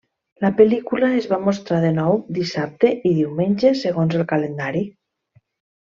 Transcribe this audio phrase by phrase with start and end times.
[0.43, 4.83] La pel·lícula es va mostrar de nou dissabte i diumenge segons el calendari.